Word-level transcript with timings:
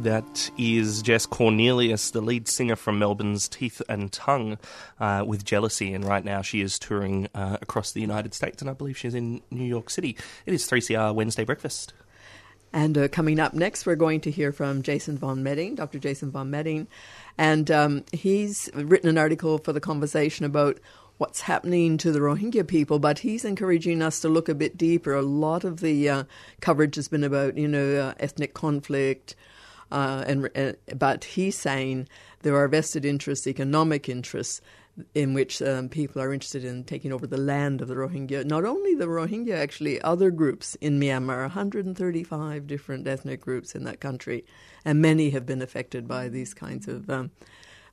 That 0.00 0.50
is 0.56 1.02
Jess 1.02 1.26
Cornelius, 1.26 2.10
the 2.10 2.22
lead 2.22 2.48
singer 2.48 2.74
from 2.74 2.98
Melbourne's 2.98 3.50
Teeth 3.50 3.82
and 3.86 4.10
Tongue, 4.10 4.56
uh, 4.98 5.24
with 5.26 5.44
Jealousy. 5.44 5.92
And 5.92 6.06
right 6.06 6.24
now 6.24 6.40
she 6.40 6.62
is 6.62 6.78
touring 6.78 7.28
uh, 7.34 7.58
across 7.60 7.92
the 7.92 8.00
United 8.00 8.32
States, 8.32 8.62
and 8.62 8.70
I 8.70 8.72
believe 8.72 8.96
she's 8.96 9.14
in 9.14 9.42
New 9.50 9.66
York 9.66 9.90
City. 9.90 10.16
It 10.46 10.54
is 10.54 10.66
3CR 10.66 11.14
Wednesday 11.14 11.44
Breakfast. 11.44 11.92
And 12.72 12.96
uh, 12.96 13.08
coming 13.08 13.38
up 13.38 13.52
next, 13.52 13.84
we're 13.84 13.94
going 13.94 14.22
to 14.22 14.30
hear 14.30 14.52
from 14.52 14.80
Jason 14.80 15.18
von 15.18 15.44
Meding, 15.44 15.76
Dr. 15.76 15.98
Jason 15.98 16.30
von 16.30 16.50
Meding. 16.50 16.86
And 17.36 17.70
um, 17.70 18.04
he's 18.10 18.70
written 18.72 19.10
an 19.10 19.18
article 19.18 19.58
for 19.58 19.74
The 19.74 19.80
Conversation 19.80 20.46
about 20.46 20.80
what's 21.18 21.42
happening 21.42 21.98
to 21.98 22.10
the 22.10 22.20
Rohingya 22.20 22.66
people, 22.66 22.98
but 22.98 23.18
he's 23.18 23.44
encouraging 23.44 24.00
us 24.00 24.20
to 24.20 24.30
look 24.30 24.48
a 24.48 24.54
bit 24.54 24.78
deeper. 24.78 25.12
A 25.12 25.20
lot 25.20 25.64
of 25.64 25.80
the 25.80 26.08
uh, 26.08 26.24
coverage 26.62 26.96
has 26.96 27.08
been 27.08 27.22
about, 27.22 27.58
you 27.58 27.68
know, 27.68 27.96
uh, 27.96 28.14
ethnic 28.18 28.54
conflict, 28.54 29.36
uh, 29.90 30.24
and, 30.26 30.50
uh, 30.56 30.72
but 30.96 31.24
he's 31.24 31.56
saying 31.56 32.08
there 32.42 32.56
are 32.56 32.68
vested 32.68 33.04
interests, 33.04 33.46
economic 33.46 34.08
interests, 34.08 34.60
in 35.14 35.34
which 35.34 35.62
um, 35.62 35.88
people 35.88 36.20
are 36.20 36.32
interested 36.32 36.64
in 36.64 36.84
taking 36.84 37.12
over 37.12 37.26
the 37.26 37.38
land 37.38 37.80
of 37.80 37.88
the 37.88 37.94
Rohingya. 37.94 38.44
Not 38.44 38.64
only 38.64 38.94
the 38.94 39.06
Rohingya, 39.06 39.56
actually, 39.56 40.00
other 40.02 40.30
groups 40.30 40.74
in 40.76 41.00
Myanmar, 41.00 41.42
135 41.42 42.66
different 42.66 43.06
ethnic 43.06 43.40
groups 43.40 43.74
in 43.74 43.84
that 43.84 44.00
country, 44.00 44.44
and 44.84 45.00
many 45.00 45.30
have 45.30 45.46
been 45.46 45.62
affected 45.62 46.06
by 46.06 46.28
these 46.28 46.54
kinds 46.54 46.88
of 46.88 47.08
um, 47.08 47.30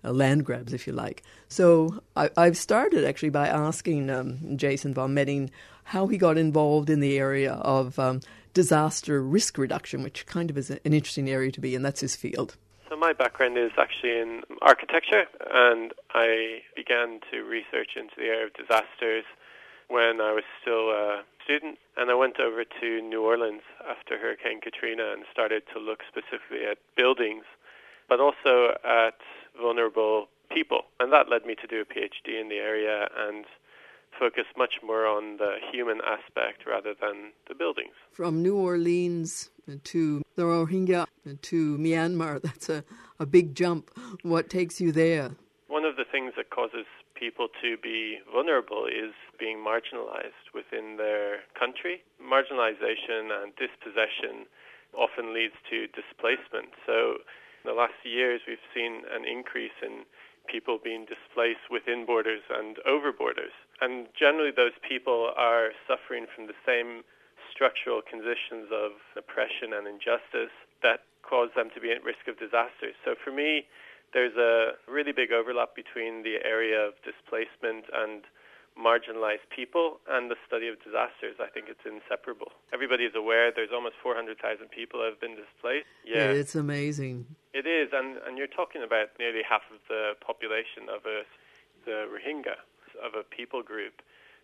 uh, 0.04 0.12
land 0.12 0.46
grabs, 0.46 0.74
if 0.74 0.88
you 0.88 0.94
like. 0.94 1.24
So 1.48 2.02
I, 2.16 2.30
have 2.38 2.58
started 2.58 3.06
actually 3.06 3.30
by 3.30 3.48
asking 3.48 4.10
um, 4.10 4.58
Jason 4.58 4.94
von 4.94 5.14
Meding 5.16 5.50
how 5.84 6.08
he 6.08 6.18
got 6.18 6.38
involved 6.38 6.90
in 6.90 7.00
the 7.00 7.18
area 7.18 7.54
of 7.54 7.98
um, 7.98 8.22
disaster 8.58 9.22
risk 9.22 9.60
reduction, 9.60 10.02
which 10.02 10.26
kind 10.26 10.50
of 10.50 10.58
is 10.58 10.72
an 10.72 10.80
interesting 10.84 11.30
area 11.30 11.52
to 11.52 11.62
be 11.62 11.76
in. 11.76 11.84
That's 11.84 12.02
his 12.02 12.16
field. 12.16 12.58
So 12.90 12.98
my 12.98 13.14
background 13.14 13.56
is 13.56 13.70
actually 13.78 14.18
in 14.18 14.42
architecture, 14.64 15.26
and 15.54 15.94
I 16.16 16.64
began 16.76 17.20
to 17.30 17.44
research 17.44 17.92
into 17.96 18.16
the 18.18 18.24
area 18.24 18.48
of 18.48 18.54
disasters 18.54 19.26
when 19.90 20.22
I 20.22 20.32
was 20.34 20.44
still 20.60 20.90
a 20.90 21.22
student. 21.44 21.78
And 21.98 22.10
I 22.10 22.16
went 22.16 22.40
over 22.40 22.64
to 22.64 22.88
New 23.00 23.22
Orleans 23.22 23.62
after 23.88 24.18
Hurricane 24.18 24.60
Katrina 24.60 25.12
and 25.14 25.24
started 25.32 25.62
to 25.74 25.80
look 25.80 26.00
specifically 26.08 26.66
at 26.66 26.80
buildings, 26.96 27.44
but 28.10 28.20
also 28.20 28.74
at 28.84 29.22
vulnerable 29.62 30.30
people. 30.50 30.86
And 31.00 31.14
that 31.14 31.30
led 31.30 31.46
me 31.46 31.54
to 31.62 31.68
do 31.68 31.82
a 31.82 31.86
PhD 31.86 32.42
in 32.42 32.50
the 32.50 32.58
area 32.58 33.08
and 33.16 33.46
focus 34.20 34.46
much 34.58 34.76
more 34.84 35.06
on 35.06 35.38
the 35.38 35.58
human 35.72 36.00
aspect 36.06 36.66
rather 36.66 36.94
than 37.00 37.32
the 37.48 37.56
buildings. 37.56 37.94
From 38.12 38.42
New 38.42 38.56
Orleans 38.56 39.50
to 39.84 40.24
the 40.36 40.44
Rohingya 40.44 41.08
to 41.42 41.78
Myanmar, 41.78 42.42
that's 42.48 42.70
a, 42.70 42.84
a 43.20 43.26
big 43.26 43.56
jump. 43.56 43.92
What 44.24 44.50
takes 44.50 44.80
you 44.82 44.92
there? 44.92 45.32
One 45.68 45.86
of 45.86 45.96
the 45.98 46.06
things 46.10 46.34
that 46.38 46.50
causes 46.50 46.86
people 47.14 47.48
to 47.62 47.78
be 47.78 48.20
vulnerable 48.32 48.86
is 48.86 49.14
being 49.40 49.58
marginalized 49.58 50.54
within 50.54 50.98
their 50.98 51.42
country. 51.58 52.04
Marginalization 52.22 53.34
and 53.34 53.54
dispossession 53.58 54.46
often 54.94 55.34
leads 55.34 55.54
to 55.70 55.88
displacement. 55.92 56.74
So, 56.86 57.22
in 57.64 57.66
the 57.66 57.74
last 57.74 57.98
years, 58.04 58.42
we've 58.48 58.64
seen 58.74 59.04
an 59.12 59.26
increase 59.26 59.76
in 59.82 60.06
people 60.48 60.80
being 60.82 61.06
displaced 61.06 61.68
within 61.70 62.06
borders 62.06 62.42
and 62.50 62.78
over 62.88 63.12
borders. 63.12 63.52
And 63.82 64.08
generally, 64.18 64.52
those 64.52 64.76
people 64.82 65.32
are 65.38 65.72
suffering 65.88 66.26
from 66.34 66.48
the 66.48 66.58
same 66.66 67.04
structural 67.52 68.02
conditions 68.02 68.70
of 68.72 68.98
oppression 69.16 69.74
and 69.74 69.88
injustice 69.88 70.54
that 70.82 71.02
cause 71.22 71.50
them 71.56 71.70
to 71.74 71.82
be 71.82 71.92
at 71.92 72.04
risk 72.04 72.28
of 72.28 72.38
disaster. 72.40 72.94
So 73.04 73.16
for 73.18 73.32
me, 73.32 73.66
there's 74.14 74.36
a 74.38 74.78
really 74.88 75.12
big 75.12 75.32
overlap 75.32 75.76
between 75.76 76.24
the 76.24 76.38
area 76.46 76.80
of 76.80 76.94
displacement 77.04 77.86
and 77.94 78.24
marginalized 78.78 79.50
people 79.50 80.00
and 80.08 80.30
the 80.30 80.38
study 80.46 80.68
of 80.68 80.78
disasters. 80.84 81.36
I 81.42 81.50
think 81.50 81.66
it's 81.68 81.84
inseparable. 81.84 82.54
Everybody 82.72 83.04
is 83.04 83.16
aware 83.16 83.52
there's 83.52 83.74
almost 83.74 83.96
400,000 84.02 84.70
people 84.70 85.04
have 85.04 85.20
been 85.20 85.36
displaced. 85.36 85.90
Yeah, 86.06 86.30
it's 86.30 86.56
amazing. 86.56 87.26
It 87.54 87.66
is, 87.66 87.90
and, 87.92 88.18
and 88.26 88.38
you're 88.38 88.54
talking 88.54 88.84
about 88.84 89.10
nearly 89.18 89.42
half 89.42 89.66
of 89.74 89.82
the 89.90 90.14
population 90.22 90.94
of 90.94 91.02
a, 91.10 91.26
the 91.86 92.06
Rohingya, 92.06 92.62
of 93.04 93.14
a 93.14 93.24
people 93.24 93.64
group 93.64 94.02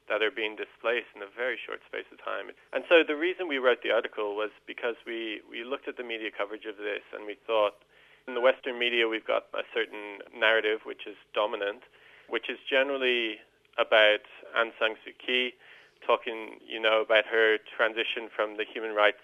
that 0.09 0.21
are 0.21 0.31
being 0.31 0.55
displaced 0.55 1.07
in 1.15 1.23
a 1.23 1.31
very 1.31 1.55
short 1.55 1.79
space 1.87 2.07
of 2.11 2.19
time. 2.19 2.51
And 2.73 2.83
so 2.89 3.07
the 3.07 3.15
reason 3.15 3.47
we 3.47 3.57
wrote 3.57 3.83
the 3.83 3.91
article 3.91 4.35
was 4.35 4.51
because 4.67 4.99
we, 5.07 5.39
we 5.47 5.63
looked 5.63 5.87
at 5.87 5.95
the 5.95 6.03
media 6.03 6.29
coverage 6.29 6.65
of 6.67 6.75
this 6.75 7.03
and 7.15 7.25
we 7.25 7.37
thought 7.47 7.79
in 8.27 8.35
the 8.35 8.43
Western 8.43 8.79
media 8.79 9.07
we've 9.07 9.25
got 9.25 9.47
a 9.55 9.63
certain 9.73 10.19
narrative 10.35 10.83
which 10.83 11.07
is 11.07 11.15
dominant, 11.33 11.83
which 12.27 12.49
is 12.49 12.59
generally 12.69 13.39
about 13.79 14.27
Aung 14.55 14.71
San 14.79 14.99
Suu 15.01 15.15
Kyi, 15.15 15.55
talking, 16.05 16.59
you 16.67 16.79
know, 16.79 17.01
about 17.01 17.25
her 17.25 17.57
transition 17.75 18.27
from 18.27 18.57
the 18.57 18.65
human 18.67 18.93
rights 18.93 19.23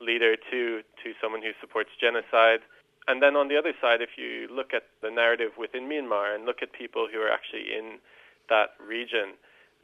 leader 0.00 0.36
to, 0.36 0.80
to 1.04 1.12
someone 1.20 1.42
who 1.42 1.52
supports 1.60 1.90
genocide. 2.00 2.60
And 3.08 3.22
then 3.22 3.36
on 3.36 3.48
the 3.48 3.56
other 3.56 3.72
side, 3.80 4.00
if 4.00 4.16
you 4.16 4.48
look 4.50 4.74
at 4.74 4.84
the 5.00 5.10
narrative 5.10 5.52
within 5.56 5.88
Myanmar 5.88 6.34
and 6.34 6.44
look 6.44 6.60
at 6.62 6.72
people 6.72 7.06
who 7.10 7.20
are 7.20 7.30
actually 7.30 7.72
in 7.72 8.00
that 8.48 8.70
region, 8.80 9.34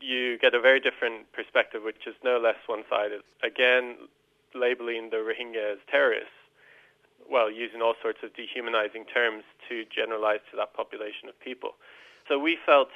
you 0.00 0.38
get 0.38 0.54
a 0.54 0.60
very 0.60 0.80
different 0.80 1.30
perspective, 1.32 1.82
which 1.84 2.06
is 2.06 2.14
no 2.24 2.38
less 2.38 2.56
one 2.66 2.82
sided. 2.90 3.22
Again, 3.42 3.96
labeling 4.54 5.10
the 5.10 5.16
Rohingya 5.16 5.74
as 5.74 5.78
terrorists, 5.90 6.34
well, 7.30 7.50
using 7.50 7.80
all 7.80 7.94
sorts 8.02 8.18
of 8.22 8.34
dehumanizing 8.34 9.04
terms 9.06 9.44
to 9.68 9.84
generalize 9.94 10.40
to 10.50 10.56
that 10.56 10.74
population 10.74 11.28
of 11.28 11.38
people. 11.40 11.74
So 12.28 12.38
we 12.38 12.58
felt 12.66 12.88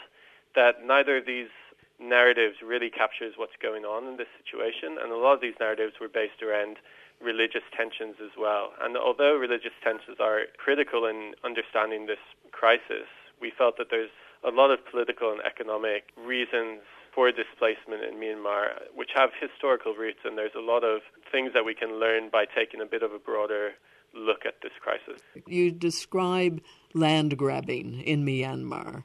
that 0.54 0.84
neither 0.84 1.18
of 1.18 1.26
these 1.26 1.48
narratives 1.98 2.56
really 2.62 2.90
captures 2.90 3.34
what's 3.36 3.56
going 3.62 3.84
on 3.84 4.06
in 4.06 4.16
this 4.16 4.28
situation, 4.36 4.98
and 5.00 5.12
a 5.12 5.16
lot 5.16 5.34
of 5.34 5.40
these 5.40 5.54
narratives 5.58 5.94
were 6.00 6.08
based 6.08 6.42
around 6.42 6.76
religious 7.22 7.62
tensions 7.74 8.16
as 8.20 8.32
well. 8.38 8.72
And 8.82 8.96
although 8.96 9.36
religious 9.36 9.72
tensions 9.82 10.18
are 10.20 10.42
critical 10.58 11.06
in 11.06 11.32
understanding 11.44 12.06
this 12.06 12.20
crisis, 12.52 13.08
we 13.40 13.50
felt 13.56 13.78
that 13.78 13.88
there's 13.90 14.12
a 14.44 14.50
lot 14.50 14.70
of 14.70 14.78
political 14.90 15.32
and 15.32 15.40
economic 15.42 16.10
reasons 16.16 16.80
for 17.14 17.32
displacement 17.32 18.04
in 18.04 18.20
Myanmar, 18.20 18.92
which 18.94 19.10
have 19.14 19.30
historical 19.40 19.94
roots, 19.94 20.20
and 20.24 20.36
there's 20.36 20.54
a 20.56 20.60
lot 20.60 20.84
of 20.84 21.00
things 21.32 21.52
that 21.54 21.64
we 21.64 21.74
can 21.74 21.98
learn 21.98 22.28
by 22.30 22.44
taking 22.44 22.80
a 22.80 22.86
bit 22.86 23.02
of 23.02 23.12
a 23.12 23.18
broader 23.18 23.72
look 24.14 24.44
at 24.46 24.60
this 24.62 24.72
crisis. 24.80 25.22
You 25.46 25.70
describe 25.70 26.60
land 26.94 27.38
grabbing 27.38 28.00
in 28.02 28.24
Myanmar, 28.24 29.04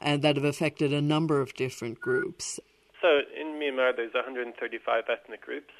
and 0.00 0.22
that 0.22 0.36
have 0.36 0.44
affected 0.44 0.92
a 0.92 1.00
number 1.00 1.40
of 1.40 1.54
different 1.54 2.00
groups. 2.00 2.58
So 3.00 3.20
in 3.38 3.58
Myanmar, 3.60 3.94
there's 3.94 4.14
135 4.14 5.04
ethnic 5.08 5.40
groups, 5.40 5.72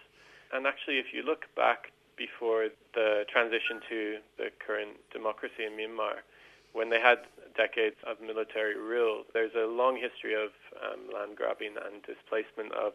and 0.53 0.67
actually, 0.67 0.99
if 0.99 1.07
you 1.12 1.23
look 1.23 1.47
back 1.57 1.93
before 2.17 2.69
the 2.95 3.25
transition 3.33 3.81
to 3.89 4.17
the 4.37 4.49
current 4.65 4.99
democracy 5.12 5.65
in 5.67 5.73
Myanmar, 5.73 6.23
when 6.72 6.91
they 6.91 7.00
had 7.00 7.19
decades 7.56 7.97
of 8.06 8.21
military 8.21 8.77
rule, 8.77 9.25
there's 9.34 9.53
a 9.55 9.66
long 9.66 9.97
history 9.97 10.34
of 10.34 10.50
um, 10.83 11.00
land 11.12 11.37
grabbing 11.37 11.75
and 11.77 12.03
displacement 12.03 12.72
of 12.72 12.93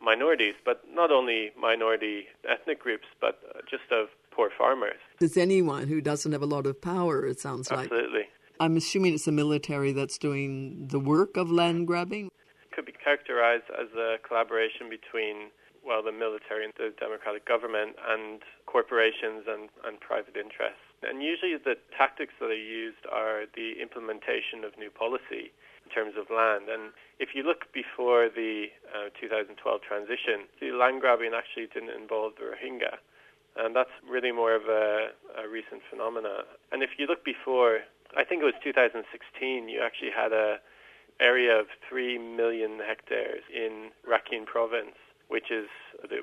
minorities, 0.00 0.54
but 0.64 0.82
not 0.92 1.10
only 1.10 1.52
minority 1.58 2.26
ethnic 2.48 2.80
groups, 2.80 3.06
but 3.20 3.40
just 3.68 3.90
of 3.90 4.08
poor 4.30 4.50
farmers. 4.56 5.00
It's 5.20 5.36
anyone 5.36 5.88
who 5.88 6.00
doesn't 6.00 6.32
have 6.32 6.42
a 6.42 6.46
lot 6.46 6.66
of 6.66 6.80
power, 6.80 7.26
it 7.26 7.40
sounds 7.40 7.70
like. 7.70 7.84
Absolutely. 7.84 8.24
I'm 8.60 8.76
assuming 8.76 9.14
it's 9.14 9.24
the 9.24 9.32
military 9.32 9.92
that's 9.92 10.18
doing 10.18 10.88
the 10.88 11.00
work 11.00 11.36
of 11.36 11.50
land 11.50 11.86
grabbing? 11.86 12.26
It 12.26 12.74
could 12.74 12.86
be 12.86 12.92
characterized 12.92 13.64
as 13.70 13.88
a 13.96 14.16
collaboration 14.26 14.88
between 14.90 15.50
well, 15.84 16.02
the 16.02 16.12
military 16.12 16.64
and 16.64 16.72
the 16.78 16.94
democratic 16.98 17.44
government 17.44 17.96
and 18.08 18.40
corporations 18.66 19.44
and, 19.46 19.68
and 19.84 20.00
private 20.00 20.36
interests. 20.36 20.83
And 21.08 21.22
usually 21.22 21.56
the 21.56 21.76
tactics 21.96 22.34
that 22.40 22.50
are 22.50 22.54
used 22.54 23.04
are 23.10 23.44
the 23.54 23.80
implementation 23.80 24.64
of 24.64 24.76
new 24.78 24.90
policy 24.90 25.52
in 25.84 25.90
terms 25.92 26.14
of 26.18 26.30
land. 26.30 26.68
And 26.68 26.92
if 27.18 27.34
you 27.34 27.42
look 27.42 27.72
before 27.72 28.28
the 28.28 28.72
uh, 28.90 29.10
2012 29.20 29.54
transition, 29.82 30.48
the 30.60 30.72
land 30.72 31.00
grabbing 31.00 31.32
actually 31.36 31.68
didn't 31.72 31.94
involve 31.94 32.34
the 32.36 32.48
Rohingya. 32.48 32.98
And 33.56 33.76
that's 33.76 33.94
really 34.02 34.32
more 34.32 34.54
of 34.54 34.66
a, 34.66 35.14
a 35.38 35.48
recent 35.48 35.82
phenomenon. 35.88 36.44
And 36.72 36.82
if 36.82 36.98
you 36.98 37.06
look 37.06 37.24
before, 37.24 37.80
I 38.16 38.24
think 38.24 38.42
it 38.42 38.46
was 38.46 38.58
2016, 38.64 39.68
you 39.68 39.80
actually 39.80 40.10
had 40.10 40.32
a 40.32 40.58
area 41.20 41.54
of 41.54 41.66
3 41.88 42.18
million 42.18 42.80
hectares 42.84 43.44
in 43.54 43.90
Rakhine 44.02 44.46
province 44.46 44.98
which 45.28 45.50
is 45.50 45.68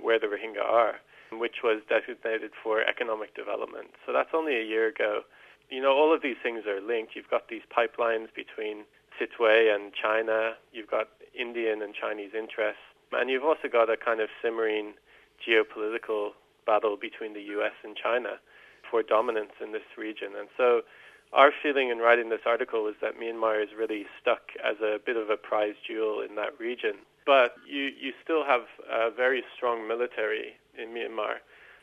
where 0.01 0.19
the 0.19 0.27
Rohingya 0.27 0.63
are, 0.63 0.95
which 1.31 1.63
was 1.63 1.81
designated 1.87 2.51
for 2.63 2.81
economic 2.81 3.35
development. 3.35 3.87
So 4.05 4.13
that's 4.13 4.29
only 4.33 4.57
a 4.57 4.63
year 4.63 4.87
ago. 4.87 5.21
You 5.69 5.81
know, 5.81 5.91
all 5.91 6.13
of 6.13 6.21
these 6.21 6.35
things 6.43 6.63
are 6.67 6.81
linked. 6.81 7.15
You've 7.15 7.29
got 7.29 7.47
these 7.47 7.63
pipelines 7.71 8.27
between 8.35 8.83
Sittwe 9.15 9.73
and 9.73 9.93
China. 9.93 10.53
You've 10.73 10.89
got 10.89 11.07
Indian 11.37 11.81
and 11.81 11.93
Chinese 11.93 12.31
interests. 12.37 12.83
And 13.13 13.29
you've 13.29 13.45
also 13.45 13.67
got 13.71 13.89
a 13.89 13.97
kind 13.97 14.19
of 14.19 14.29
simmering 14.41 14.93
geopolitical 15.39 16.31
battle 16.65 16.97
between 16.99 17.33
the 17.33 17.41
U.S. 17.59 17.73
and 17.83 17.95
China 17.95 18.39
for 18.89 19.01
dominance 19.03 19.53
in 19.63 19.71
this 19.71 19.87
region. 19.97 20.33
And 20.37 20.49
so 20.57 20.81
our 21.33 21.51
feeling 21.63 21.89
in 21.89 21.99
writing 21.99 22.29
this 22.29 22.45
article 22.45 22.87
is 22.87 22.95
that 23.01 23.19
Myanmar 23.19 23.63
is 23.63 23.69
really 23.77 24.05
stuck 24.21 24.51
as 24.63 24.75
a 24.81 24.99
bit 25.03 25.15
of 25.15 25.29
a 25.29 25.37
prize 25.37 25.75
jewel 25.87 26.21
in 26.21 26.35
that 26.35 26.59
region. 26.59 26.95
But 27.31 27.55
you, 27.65 27.91
you 27.97 28.11
still 28.21 28.43
have 28.43 28.63
a 28.91 29.09
very 29.09 29.41
strong 29.55 29.87
military 29.87 30.55
in 30.77 30.89
Myanmar. 30.89 31.35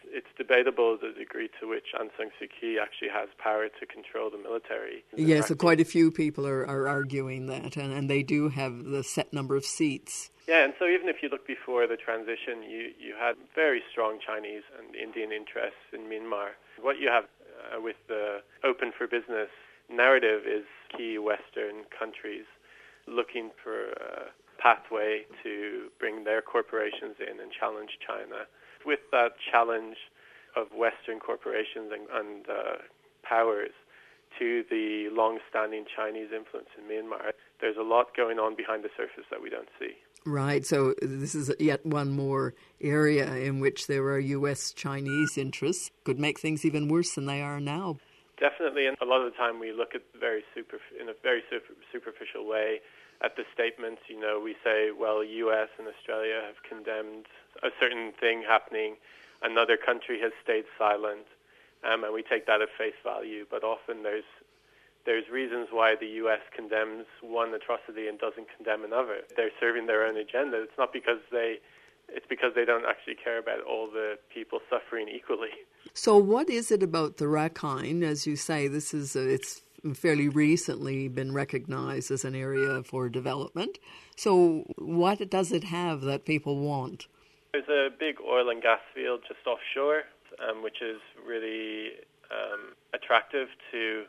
It's 0.04 0.26
debatable 0.36 0.98
the 1.00 1.18
degree 1.18 1.48
to 1.58 1.66
which 1.66 1.86
Aung 1.98 2.10
San 2.18 2.26
Suu 2.36 2.48
Kyi 2.60 2.78
actually 2.78 3.08
has 3.08 3.30
power 3.38 3.68
to 3.80 3.86
control 3.86 4.28
the 4.28 4.36
military. 4.36 5.04
Yes, 5.16 5.48
so 5.48 5.54
quite 5.54 5.80
a 5.80 5.86
few 5.86 6.10
people 6.10 6.46
are, 6.46 6.66
are 6.66 6.86
arguing 6.86 7.46
that, 7.46 7.78
and, 7.78 7.94
and 7.94 8.10
they 8.10 8.22
do 8.22 8.50
have 8.50 8.84
the 8.84 9.02
set 9.02 9.32
number 9.32 9.56
of 9.56 9.64
seats. 9.64 10.28
Yeah, 10.46 10.64
and 10.64 10.74
so 10.78 10.84
even 10.84 11.08
if 11.08 11.22
you 11.22 11.30
look 11.30 11.46
before 11.46 11.86
the 11.86 11.96
transition, 11.96 12.62
you, 12.68 12.92
you 13.00 13.14
had 13.18 13.36
very 13.54 13.82
strong 13.90 14.18
Chinese 14.20 14.64
and 14.78 14.94
Indian 14.94 15.32
interests 15.32 15.80
in 15.94 16.00
Myanmar. 16.10 16.60
What 16.78 17.00
you 17.00 17.08
have 17.08 17.24
uh, 17.24 17.80
with 17.80 17.96
the 18.06 18.42
open 18.64 18.92
for 18.92 19.06
business 19.06 19.48
narrative 19.88 20.42
is 20.44 20.64
key 20.94 21.16
Western 21.16 21.88
countries 21.98 22.44
looking 23.06 23.48
for 23.64 23.92
a 23.92 24.28
pathway 24.58 25.22
to 25.42 25.88
bring 25.98 26.24
their 26.24 26.42
corporations 26.42 27.16
in 27.20 27.40
and 27.40 27.50
challenge 27.52 27.90
China. 28.04 28.46
With 28.84 29.00
that 29.12 29.32
challenge 29.50 29.96
of 30.56 30.68
Western 30.76 31.18
corporations 31.20 31.90
and, 31.92 32.06
and 32.12 32.46
uh, 32.48 32.82
powers 33.22 33.70
to 34.38 34.64
the 34.70 35.08
long-standing 35.12 35.84
Chinese 35.94 36.28
influence 36.34 36.68
in 36.76 36.84
Myanmar, 36.84 37.32
there's 37.60 37.76
a 37.76 37.82
lot 37.82 38.16
going 38.16 38.38
on 38.38 38.54
behind 38.56 38.84
the 38.84 38.90
surface 38.96 39.24
that 39.30 39.42
we 39.42 39.50
don't 39.50 39.68
see. 39.78 39.96
Right. 40.26 40.66
So 40.66 40.94
this 41.00 41.34
is 41.34 41.50
yet 41.58 41.84
one 41.86 42.10
more 42.10 42.54
area 42.80 43.34
in 43.36 43.60
which 43.60 43.86
there 43.86 44.04
are 44.04 44.18
U.S. 44.18 44.72
Chinese 44.72 45.38
interests. 45.38 45.90
Could 46.04 46.18
make 46.18 46.38
things 46.38 46.64
even 46.64 46.88
worse 46.88 47.14
than 47.14 47.26
they 47.26 47.40
are 47.40 47.60
now. 47.60 47.98
Definitely, 48.38 48.86
and 48.86 48.96
a 49.02 49.04
lot 49.04 49.24
of 49.24 49.32
the 49.32 49.36
time 49.36 49.58
we 49.58 49.72
look 49.72 49.96
at 49.96 50.02
very 50.20 50.44
super 50.54 50.78
in 51.00 51.08
a 51.08 51.12
very 51.24 51.42
super, 51.50 51.74
superficial 51.90 52.46
way 52.46 52.78
at 53.22 53.36
the 53.36 53.44
statements. 53.52 54.02
You 54.08 54.20
know, 54.20 54.40
we 54.42 54.54
say, 54.64 54.90
well, 54.90 55.24
U.S. 55.24 55.68
and 55.78 55.88
Australia 55.88 56.40
have 56.46 56.62
condemned 56.68 57.26
a 57.62 57.70
certain 57.80 58.12
thing 58.18 58.44
happening. 58.46 58.96
Another 59.42 59.76
country 59.76 60.20
has 60.20 60.32
stayed 60.42 60.64
silent, 60.76 61.26
um, 61.84 62.04
and 62.04 62.12
we 62.12 62.22
take 62.22 62.46
that 62.46 62.60
at 62.60 62.68
face 62.76 62.98
value. 63.04 63.46
But 63.48 63.62
often 63.62 64.02
there's 64.02 64.26
there's 65.08 65.28
reasons 65.30 65.68
why 65.70 65.94
the 65.98 66.06
U.S. 66.22 66.40
condemns 66.54 67.06
one 67.22 67.54
atrocity 67.54 68.08
and 68.08 68.18
doesn't 68.18 68.46
condemn 68.54 68.84
another. 68.84 69.20
They're 69.36 69.50
serving 69.58 69.86
their 69.86 70.04
own 70.04 70.18
agenda. 70.18 70.60
It's 70.62 70.76
not 70.76 70.92
because 70.92 71.20
they, 71.32 71.60
it's 72.10 72.26
because 72.28 72.52
they 72.54 72.66
don't 72.66 72.84
actually 72.84 73.14
care 73.14 73.38
about 73.38 73.62
all 73.62 73.86
the 73.90 74.18
people 74.32 74.60
suffering 74.68 75.08
equally. 75.08 75.48
So, 75.94 76.18
what 76.18 76.50
is 76.50 76.70
it 76.70 76.82
about 76.82 77.16
the 77.16 77.24
Rakhine? 77.24 78.02
As 78.02 78.26
you 78.26 78.36
say, 78.36 78.68
this 78.68 78.92
is 78.92 79.16
a, 79.16 79.26
it's 79.26 79.62
fairly 79.94 80.28
recently 80.28 81.08
been 81.08 81.32
recognized 81.32 82.10
as 82.10 82.24
an 82.24 82.34
area 82.34 82.82
for 82.82 83.08
development. 83.08 83.78
So, 84.16 84.64
what 84.76 85.30
does 85.30 85.52
it 85.52 85.64
have 85.64 86.02
that 86.02 86.24
people 86.24 86.58
want? 86.58 87.06
There's 87.52 87.68
a 87.68 87.88
big 87.98 88.16
oil 88.20 88.50
and 88.50 88.62
gas 88.62 88.80
field 88.94 89.20
just 89.26 89.46
offshore, 89.46 90.02
um, 90.38 90.62
which 90.62 90.82
is 90.82 91.00
really 91.26 91.92
um, 92.30 92.74
attractive 92.92 93.48
to 93.72 94.04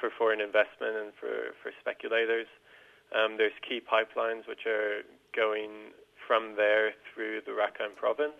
for 0.00 0.10
foreign 0.18 0.40
investment 0.40 0.96
and 0.96 1.12
for, 1.18 1.56
for 1.62 1.72
speculators. 1.80 2.46
Um, 3.16 3.36
there's 3.38 3.56
key 3.66 3.80
pipelines 3.80 4.46
which 4.46 4.66
are 4.66 5.00
going 5.34 5.96
from 6.26 6.54
there 6.56 6.92
through 7.14 7.40
the 7.46 7.52
Rakhine 7.52 7.96
province. 7.96 8.36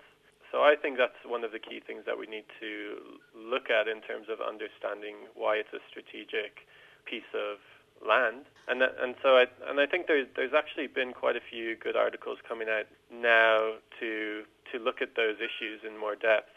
So 0.52 0.62
I 0.62 0.74
think 0.76 0.98
that's 0.98 1.18
one 1.24 1.44
of 1.44 1.52
the 1.52 1.58
key 1.58 1.80
things 1.80 2.04
that 2.06 2.18
we 2.18 2.26
need 2.26 2.44
to 2.60 3.18
look 3.34 3.70
at 3.70 3.88
in 3.88 4.00
terms 4.02 4.28
of 4.28 4.40
understanding 4.40 5.26
why 5.34 5.56
it's 5.56 5.72
a 5.72 5.82
strategic 5.90 6.66
piece 7.04 7.28
of 7.34 7.58
land. 8.06 8.46
And 8.68 8.80
that, 8.80 8.94
and 9.00 9.14
so 9.22 9.36
I 9.36 9.46
and 9.68 9.80
I 9.80 9.86
think 9.86 10.06
there's 10.06 10.26
there's 10.36 10.54
actually 10.54 10.86
been 10.86 11.12
quite 11.12 11.36
a 11.36 11.44
few 11.50 11.76
good 11.76 11.96
articles 11.96 12.38
coming 12.46 12.68
out 12.68 12.86
now 13.12 13.78
to 14.00 14.42
to 14.72 14.78
look 14.78 15.00
at 15.00 15.14
those 15.14 15.36
issues 15.36 15.82
in 15.86 15.96
more 15.98 16.16
depth 16.16 16.50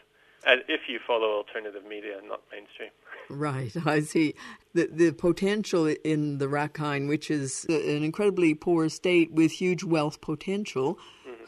uh, 0.46 0.56
if 0.68 0.82
you 0.88 0.98
follow 1.06 1.36
alternative 1.36 1.84
media 1.88 2.18
and 2.18 2.28
not 2.28 2.40
mainstream. 2.50 2.90
Right, 3.28 3.72
I 3.86 4.00
see. 4.00 4.34
The, 4.72 4.88
the 4.90 5.12
potential 5.12 5.86
in 5.86 6.38
the 6.38 6.46
Rakhine, 6.46 7.08
which 7.08 7.30
is 7.30 7.66
an 7.68 8.02
incredibly 8.04 8.54
poor 8.54 8.88
state 8.88 9.32
with 9.32 9.52
huge 9.52 9.84
wealth 9.84 10.20
potential. 10.20 10.98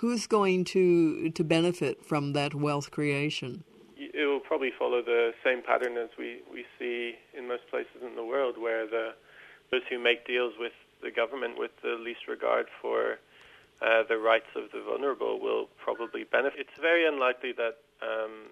Who's 0.02 0.26
going 0.26 0.64
to, 0.64 1.30
to 1.30 1.44
benefit 1.44 2.04
from 2.04 2.32
that 2.32 2.52
wealth 2.56 2.90
creation? 2.90 3.62
It 3.96 4.26
will 4.26 4.40
probably 4.40 4.72
follow 4.76 5.00
the 5.00 5.30
same 5.44 5.62
pattern 5.62 5.96
as 5.96 6.10
we, 6.18 6.42
we 6.52 6.64
see 6.76 7.14
in 7.38 7.46
most 7.46 7.62
places 7.70 8.02
in 8.04 8.16
the 8.16 8.24
world, 8.24 8.58
where 8.58 8.84
the, 8.84 9.14
those 9.70 9.82
who 9.88 10.00
make 10.00 10.26
deals 10.26 10.54
with 10.58 10.72
the 11.04 11.12
government 11.12 11.56
with 11.56 11.70
the 11.84 11.94
least 11.94 12.26
regard 12.26 12.66
for 12.82 13.20
uh, 13.80 14.02
the 14.08 14.18
rights 14.18 14.50
of 14.56 14.64
the 14.72 14.82
vulnerable 14.82 15.38
will 15.40 15.68
probably 15.78 16.24
benefit. 16.24 16.58
It's 16.66 16.80
very 16.80 17.06
unlikely 17.06 17.52
that 17.52 17.78
um, 18.02 18.50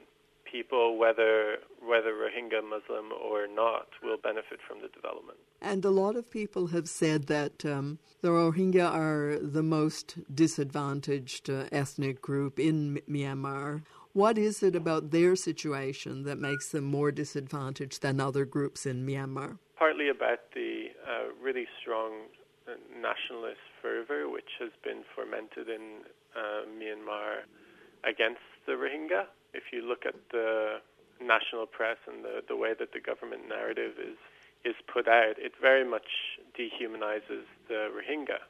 people, 0.50 0.98
whether 0.98 1.58
whether 1.82 2.12
Rohingya 2.12 2.62
Muslim 2.62 3.12
or 3.12 3.46
not, 3.46 3.88
will 4.02 4.18
benefit 4.18 4.60
from 4.66 4.80
the 4.80 4.88
development. 4.88 5.38
And 5.60 5.84
a 5.84 5.90
lot 5.90 6.16
of 6.16 6.30
people 6.30 6.68
have 6.68 6.88
said 6.88 7.26
that 7.26 7.64
um, 7.64 7.98
the 8.20 8.28
Rohingya 8.28 8.90
are 8.90 9.38
the 9.40 9.62
most 9.62 10.18
disadvantaged 10.34 11.48
uh, 11.48 11.64
ethnic 11.72 12.20
group 12.20 12.58
in 12.58 13.00
Myanmar. 13.08 13.82
What 14.12 14.38
is 14.38 14.62
it 14.62 14.74
about 14.74 15.10
their 15.10 15.36
situation 15.36 16.24
that 16.24 16.38
makes 16.38 16.70
them 16.70 16.84
more 16.84 17.12
disadvantaged 17.12 18.02
than 18.02 18.20
other 18.20 18.44
groups 18.44 18.84
in 18.84 19.06
Myanmar? 19.06 19.58
Partly 19.78 20.08
about 20.08 20.40
the 20.54 20.88
uh, 21.06 21.32
really 21.40 21.66
strong 21.80 22.26
uh, 22.66 22.72
nationalist 23.00 23.60
fervor 23.80 24.28
which 24.28 24.50
has 24.58 24.70
been 24.82 25.02
fomented 25.16 25.68
in 25.68 26.00
uh, 26.36 26.66
Myanmar 26.78 27.46
against 28.04 28.42
the 28.66 28.72
Rohingya 28.72 29.26
if 29.54 29.72
you 29.72 29.86
look 29.86 30.06
at 30.06 30.14
the 30.30 30.80
national 31.20 31.66
press 31.66 31.98
and 32.06 32.24
the, 32.24 32.42
the 32.48 32.56
way 32.56 32.74
that 32.78 32.92
the 32.92 33.00
government 33.00 33.48
narrative 33.48 33.92
is 33.98 34.16
is 34.64 34.74
put 34.92 35.08
out, 35.08 35.38
it 35.38 35.52
very 35.60 35.84
much 35.84 36.36
dehumanizes 36.52 37.48
the 37.68 37.88
Rohingya. 37.96 38.44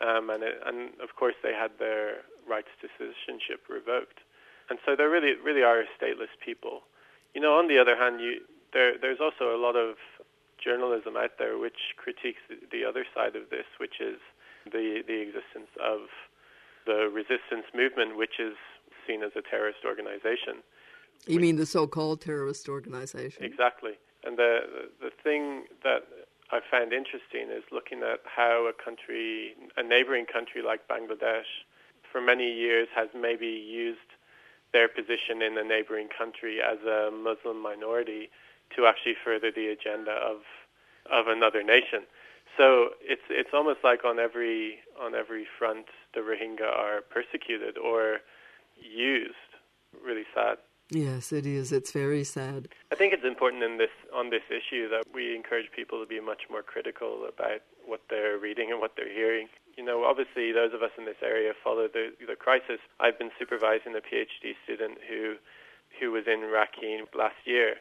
Um, 0.00 0.30
and, 0.30 0.44
it, 0.44 0.62
and 0.64 0.90
of 1.02 1.16
course, 1.16 1.34
they 1.42 1.52
had 1.52 1.72
their 1.80 2.22
rights 2.48 2.68
to 2.80 2.88
citizenship 2.96 3.66
revoked. 3.68 4.20
And 4.70 4.78
so 4.86 4.94
they 4.94 5.04
really, 5.04 5.34
really 5.42 5.62
are 5.62 5.82
stateless 6.00 6.30
people. 6.44 6.82
You 7.34 7.40
know, 7.40 7.58
on 7.58 7.66
the 7.66 7.78
other 7.78 7.96
hand, 7.96 8.20
you, 8.20 8.40
there, 8.72 8.96
there's 9.00 9.18
also 9.20 9.54
a 9.54 9.58
lot 9.58 9.74
of 9.74 9.96
journalism 10.62 11.16
out 11.16 11.38
there 11.38 11.58
which 11.58 11.96
critiques 11.96 12.40
the, 12.48 12.56
the 12.70 12.84
other 12.84 13.04
side 13.14 13.34
of 13.34 13.50
this, 13.50 13.66
which 13.78 14.00
is 14.00 14.18
the, 14.70 15.02
the 15.06 15.20
existence 15.20 15.74
of 15.82 16.06
the 16.86 17.10
resistance 17.12 17.66
movement, 17.74 18.16
which 18.16 18.38
is 18.38 18.54
seen 19.08 19.22
as 19.22 19.32
a 19.34 19.42
terrorist 19.42 19.80
organization. 19.84 20.62
You 21.26 21.40
mean 21.40 21.56
the 21.56 21.66
so-called 21.66 22.20
terrorist 22.20 22.68
organization? 22.68 23.42
Exactly. 23.42 23.94
And 24.24 24.36
the 24.36 24.90
the 25.00 25.10
thing 25.24 25.64
that 25.82 26.04
I 26.50 26.60
find 26.70 26.92
interesting 26.92 27.50
is 27.50 27.64
looking 27.72 28.02
at 28.02 28.20
how 28.24 28.68
a 28.68 28.72
country, 28.72 29.54
a 29.76 29.82
neighboring 29.82 30.26
country 30.26 30.62
like 30.62 30.86
Bangladesh, 30.88 31.50
for 32.10 32.20
many 32.20 32.50
years 32.50 32.88
has 32.94 33.08
maybe 33.14 33.46
used 33.46 33.98
their 34.72 34.88
position 34.88 35.42
in 35.42 35.56
a 35.58 35.64
neighboring 35.64 36.08
country 36.08 36.60
as 36.60 36.78
a 36.86 37.10
Muslim 37.10 37.60
minority 37.60 38.30
to 38.76 38.86
actually 38.86 39.16
further 39.24 39.50
the 39.50 39.68
agenda 39.68 40.12
of 40.12 40.38
of 41.10 41.26
another 41.26 41.62
nation. 41.62 42.04
So 42.56 42.90
it's 43.00 43.22
it's 43.30 43.50
almost 43.52 43.80
like 43.84 44.04
on 44.04 44.18
every 44.18 44.78
on 45.00 45.14
every 45.14 45.46
front 45.58 45.86
the 46.14 46.20
Rohingya 46.20 46.66
are 46.66 47.00
persecuted 47.02 47.78
or 47.78 48.18
used. 48.82 49.34
Really 50.04 50.24
sad. 50.34 50.58
Yes, 50.90 51.32
it 51.32 51.44
is. 51.44 51.70
It's 51.70 51.92
very 51.92 52.24
sad. 52.24 52.68
I 52.90 52.94
think 52.94 53.12
it's 53.12 53.24
important 53.24 53.62
in 53.62 53.76
this 53.76 53.92
on 54.14 54.30
this 54.30 54.44
issue 54.48 54.88
that 54.88 55.04
we 55.12 55.36
encourage 55.36 55.70
people 55.76 56.00
to 56.00 56.06
be 56.06 56.18
much 56.18 56.48
more 56.50 56.62
critical 56.62 57.28
about 57.28 57.60
what 57.84 58.00
they're 58.08 58.38
reading 58.38 58.70
and 58.70 58.80
what 58.80 58.92
they're 58.96 59.12
hearing. 59.12 59.48
You 59.76 59.84
know, 59.84 60.04
obviously, 60.04 60.50
those 60.50 60.72
of 60.72 60.82
us 60.82 60.90
in 60.96 61.04
this 61.04 61.20
area 61.22 61.52
follow 61.62 61.88
the 61.92 62.12
the 62.26 62.36
crisis. 62.36 62.80
I've 63.00 63.18
been 63.18 63.30
supervising 63.38 63.94
a 63.96 64.00
PhD 64.00 64.56
student 64.64 64.98
who 65.06 65.36
who 66.00 66.12
was 66.12 66.24
in 66.26 66.40
Rakhine 66.48 67.04
last 67.14 67.44
year 67.44 67.76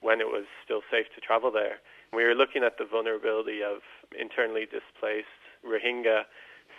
when 0.00 0.20
it 0.20 0.28
was 0.28 0.44
still 0.64 0.82
safe 0.90 1.06
to 1.14 1.20
travel 1.20 1.50
there. 1.50 1.80
We 2.12 2.24
were 2.24 2.34
looking 2.34 2.64
at 2.64 2.76
the 2.76 2.84
vulnerability 2.84 3.62
of 3.62 3.80
internally 4.18 4.66
displaced 4.66 5.32
Rohingya, 5.64 6.24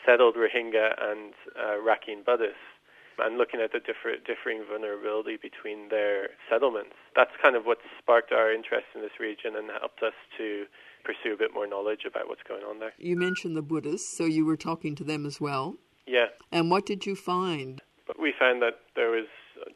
settled 0.06 0.36
Rohingya, 0.36 0.94
and 1.02 1.34
uh, 1.58 1.78
Rakhine 1.82 2.26
Buddhists 2.26 2.71
and 3.20 3.38
looking 3.38 3.60
at 3.62 3.72
the 3.72 3.80
differ- 3.80 4.18
differing 4.26 4.64
vulnerability 4.68 5.38
between 5.38 5.90
their 5.90 6.30
settlements. 6.50 6.94
That's 7.16 7.32
kind 7.42 7.56
of 7.56 7.66
what 7.66 7.80
sparked 8.00 8.32
our 8.32 8.52
interest 8.52 8.86
in 8.96 9.02
this 9.02 9.20
region 9.20 9.56
and 9.56 9.70
helped 9.70 10.02
us 10.04 10.14
to 10.38 10.66
pursue 11.04 11.34
a 11.34 11.38
bit 11.38 11.54
more 11.54 11.68
knowledge 11.68 12.06
about 12.06 12.28
what's 12.28 12.44
going 12.48 12.64
on 12.64 12.80
there. 12.80 12.94
You 12.98 13.16
mentioned 13.18 13.56
the 13.56 13.62
Buddhists, 13.62 14.16
so 14.18 14.26
you 14.26 14.46
were 14.46 14.58
talking 14.58 14.96
to 14.96 15.04
them 15.04 15.26
as 15.26 15.42
well. 15.42 15.78
Yeah. 16.06 16.28
And 16.52 16.70
what 16.72 16.86
did 16.86 17.06
you 17.06 17.16
find? 17.16 17.82
We 18.20 18.34
found 18.38 18.62
that 18.62 18.80
there 18.96 19.10
was 19.12 19.28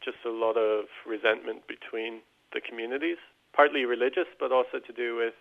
just 0.04 0.18
a 0.26 0.30
lot 0.30 0.56
of 0.56 0.86
resentment 1.06 1.66
between 1.68 2.20
the 2.52 2.60
communities. 2.60 3.18
partly 3.52 3.86
religious, 3.86 4.28
but 4.38 4.52
also 4.52 4.78
to 4.86 4.92
do 4.92 5.16
with 5.16 5.32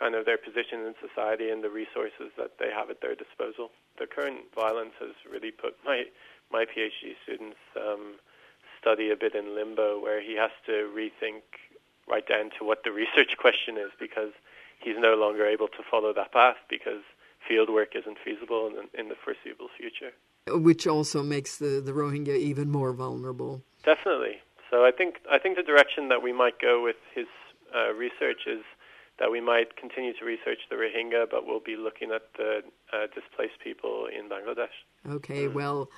kind 0.00 0.14
of 0.14 0.24
their 0.24 0.38
position 0.38 0.80
in 0.88 0.94
society 0.98 1.50
and 1.50 1.62
the 1.62 1.68
resources 1.68 2.32
that 2.38 2.56
they 2.58 2.72
have 2.74 2.88
at 2.88 3.02
their 3.02 3.14
disposal. 3.14 3.70
The 4.00 4.06
current 4.06 4.48
violence 4.56 4.96
has 4.98 5.12
really 5.30 5.52
put 5.52 5.76
my 5.84 6.04
my 6.50 6.64
PhD 6.64 7.14
students 7.22 7.60
um, 7.76 8.16
study 8.80 9.10
a 9.10 9.16
bit 9.16 9.36
in 9.36 9.54
limbo, 9.54 10.00
where 10.02 10.20
he 10.20 10.34
has 10.34 10.50
to 10.66 10.90
rethink 10.96 11.42
right 12.08 12.26
down 12.26 12.50
to 12.58 12.64
what 12.64 12.82
the 12.82 12.90
research 13.02 13.36
question 13.38 13.76
is, 13.76 13.90
because 14.00 14.32
he's 14.80 14.96
no 14.98 15.14
longer 15.14 15.46
able 15.46 15.68
to 15.68 15.82
follow 15.88 16.12
that 16.14 16.32
path 16.32 16.56
because 16.68 17.02
field 17.46 17.70
work 17.70 17.94
isn't 17.94 18.18
feasible 18.24 18.68
in, 18.68 18.98
in 18.98 19.08
the 19.08 19.14
foreseeable 19.14 19.68
future. 19.78 20.12
Which 20.48 20.86
also 20.86 21.22
makes 21.22 21.58
the, 21.58 21.80
the 21.84 21.92
Rohingya 21.92 22.36
even 22.36 22.70
more 22.70 22.92
vulnerable. 22.92 23.62
Definitely. 23.84 24.40
So 24.70 24.84
I 24.84 24.90
think 24.90 25.20
I 25.30 25.38
think 25.38 25.56
the 25.56 25.62
direction 25.62 26.08
that 26.08 26.22
we 26.22 26.32
might 26.32 26.58
go 26.58 26.82
with 26.82 26.96
his 27.14 27.26
uh, 27.74 27.92
research 27.92 28.46
is 28.46 28.62
that 29.20 29.30
we 29.30 29.40
might 29.40 29.76
continue 29.76 30.12
to 30.14 30.24
research 30.24 30.58
the 30.70 30.76
Rohingya, 30.76 31.26
but 31.30 31.46
we'll 31.46 31.60
be 31.60 31.76
looking 31.76 32.10
at 32.10 32.22
the 32.36 32.62
uh, 32.92 33.06
displaced 33.14 33.60
people 33.62 34.06
in 34.06 34.28
Bangladesh. 34.28 34.74
Okay, 35.16 35.46
mm. 35.46 35.52
well, 35.52 35.90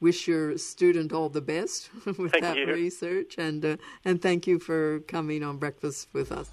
wish 0.00 0.26
your 0.26 0.56
student 0.56 1.12
all 1.12 1.28
the 1.28 1.42
best 1.42 1.90
with 2.06 2.32
thank 2.32 2.42
that 2.42 2.56
you. 2.56 2.66
research, 2.66 3.36
and 3.38 3.64
uh, 3.64 3.76
and 4.04 4.20
thank 4.20 4.46
you 4.46 4.58
for 4.58 5.00
coming 5.00 5.44
on 5.44 5.58
breakfast 5.58 6.08
with 6.12 6.32
us. 6.32 6.50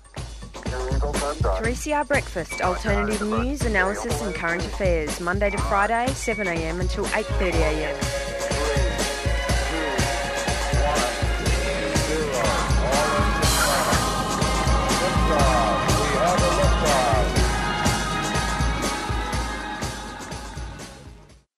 3CR 0.97 2.07
Breakfast, 2.07 2.61
alternative 2.61 3.21
news, 3.21 3.61
analysis 3.61 4.21
and 4.21 4.35
current 4.35 4.65
affairs, 4.65 5.19
Monday 5.21 5.49
to 5.49 5.57
Friday, 5.57 6.07
7am 6.09 6.81
until 6.81 7.05
8.30am. 7.05 8.26